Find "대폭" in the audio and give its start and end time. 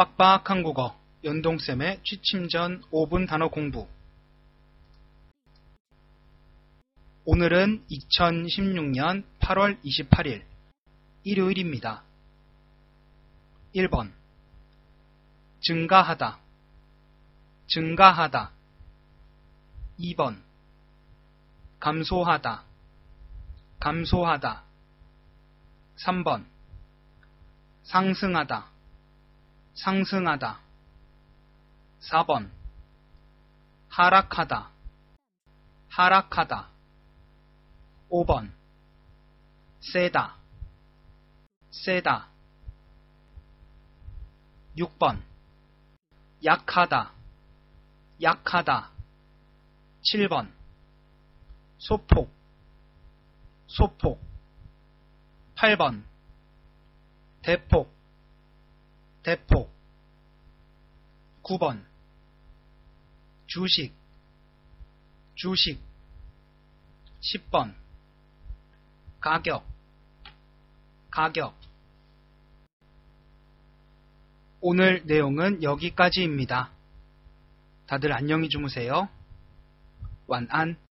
57.42-57.99, 59.22-59.70